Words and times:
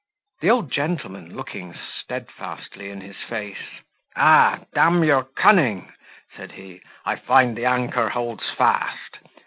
The 0.41 0.49
old 0.49 0.71
gentleman, 0.71 1.35
looking 1.35 1.75
steadfastly 1.75 2.89
in 2.89 3.01
his 3.01 3.17
face, 3.17 3.81
"Ah! 4.15 4.61
D 4.73 4.79
n 4.81 5.03
your 5.03 5.25
cunning!" 5.25 5.93
said 6.35 6.53
he, 6.53 6.81
"I 7.05 7.15
find 7.17 7.55
the 7.55 7.65
anchor 7.65 8.09
holds 8.09 8.49
fast! 8.49 9.19